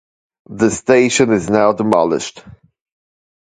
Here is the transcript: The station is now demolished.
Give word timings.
The 0.49 0.71
station 0.71 1.31
is 1.31 1.47
now 1.47 1.73
demolished. 1.73 2.43